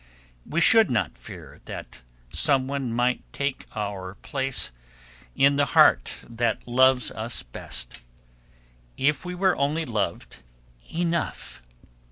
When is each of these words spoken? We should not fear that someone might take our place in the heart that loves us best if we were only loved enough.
We 0.47 0.61
should 0.61 0.89
not 0.89 1.15
fear 1.15 1.61
that 1.65 2.01
someone 2.31 2.91
might 2.91 3.21
take 3.31 3.67
our 3.75 4.15
place 4.15 4.71
in 5.35 5.57
the 5.57 5.65
heart 5.77 6.15
that 6.27 6.67
loves 6.67 7.11
us 7.11 7.43
best 7.43 8.01
if 8.97 9.25
we 9.25 9.35
were 9.35 9.55
only 9.55 9.85
loved 9.85 10.37
enough. 10.91 11.61